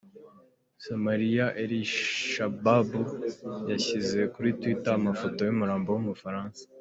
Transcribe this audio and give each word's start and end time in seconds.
Somaliya 0.85 1.45
eri 1.63 1.79
Shababu 2.23 3.01
yashyize 3.71 4.19
kuri 4.33 4.49
twitter 4.59 4.93
amafoto 5.01 5.39
y’umurambo 5.43 5.89
w’Umufarasansa 5.91 6.63